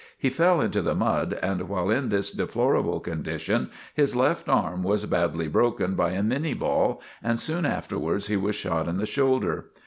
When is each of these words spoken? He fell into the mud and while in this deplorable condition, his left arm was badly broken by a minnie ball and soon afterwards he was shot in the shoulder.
He 0.17 0.31
fell 0.31 0.61
into 0.61 0.81
the 0.81 0.95
mud 0.95 1.37
and 1.43 1.69
while 1.69 1.91
in 1.91 2.09
this 2.09 2.31
deplorable 2.31 2.99
condition, 3.01 3.69
his 3.93 4.15
left 4.15 4.49
arm 4.49 4.81
was 4.81 5.05
badly 5.05 5.47
broken 5.47 5.93
by 5.93 6.13
a 6.13 6.23
minnie 6.23 6.55
ball 6.55 7.03
and 7.21 7.39
soon 7.39 7.67
afterwards 7.67 8.25
he 8.25 8.35
was 8.35 8.55
shot 8.55 8.87
in 8.87 8.97
the 8.97 9.05
shoulder. 9.05 9.65